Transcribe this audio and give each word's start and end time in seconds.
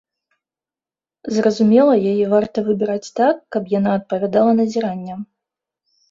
Зразумела, 1.35 1.93
яе 2.11 2.25
варта 2.33 2.63
выбіраць 2.69 3.11
так, 3.19 3.35
каб 3.57 3.67
яна 3.73 3.91
адпавядала 3.99 4.51
назіранням. 4.61 5.19